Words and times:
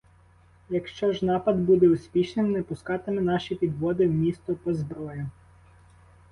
Якщо 0.69 1.13
ж 1.13 1.25
напад 1.25 1.59
буде 1.59 1.89
успішним— 1.89 2.51
не 2.51 2.63
пускатиме 2.63 3.21
наші 3.21 3.55
підводи 3.55 4.07
в 4.07 4.11
місто 4.11 4.55
по 4.55 4.73
зброю. 4.73 5.29